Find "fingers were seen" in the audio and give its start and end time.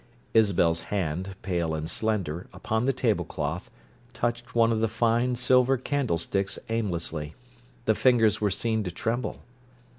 7.93-8.83